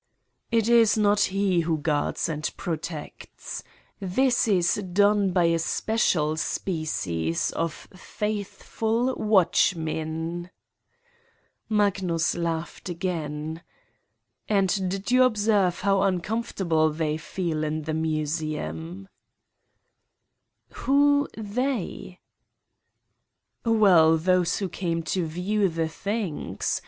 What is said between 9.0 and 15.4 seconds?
watchmen" Magnus laughed again: "and did you